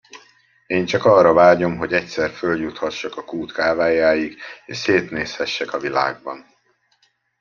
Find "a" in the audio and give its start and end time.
3.17-3.23, 5.73-5.79